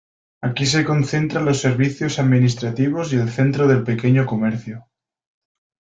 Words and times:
Aquí 0.41 0.65
se 0.65 0.83
concentra 0.83 1.41
los 1.41 1.61
servicios 1.61 2.17
administrativos 2.17 3.13
y 3.13 3.17
el 3.17 3.29
centro 3.29 3.67
del 3.67 3.83
pequeño 3.83 4.25
comercio. 4.25 4.87